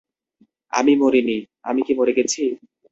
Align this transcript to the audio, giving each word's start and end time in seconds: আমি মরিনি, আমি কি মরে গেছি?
আমি 0.73 0.93
মরিনি, 0.95 1.37
আমি 1.63 1.81
কি 1.83 1.93
মরে 1.97 2.13
গেছি? 2.17 2.41